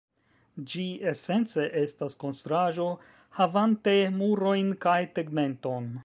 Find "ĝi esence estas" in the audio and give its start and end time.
0.69-2.17